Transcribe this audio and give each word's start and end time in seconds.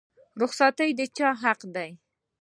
رخصتي 0.41 0.89
د 0.97 1.01
چا 1.17 1.29
حق 1.41 1.59
دی؟ 1.75 1.89